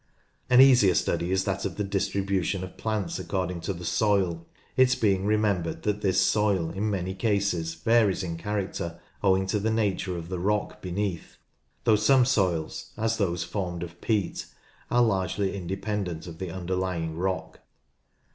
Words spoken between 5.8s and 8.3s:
that this soil in many cases varies